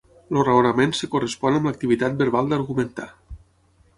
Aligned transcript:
El 0.35 0.39
raonament 0.45 0.93
es 0.97 1.01
correspon 1.15 1.59
amb 1.59 1.69
l'activitat 1.69 2.17
verbal 2.23 2.51
d'argumentar. 2.53 3.09